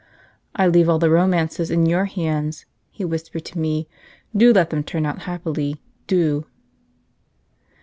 [0.55, 3.87] "I leave all the romances in your hands," he whispered to me;
[4.35, 6.47] "do let them turn out happily, do!"